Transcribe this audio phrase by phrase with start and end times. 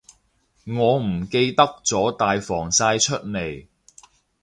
[0.65, 3.67] 我唔記得咗帶防曬出嚟